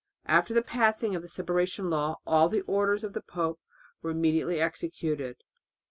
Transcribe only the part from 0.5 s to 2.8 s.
the passing of the Separation Law all the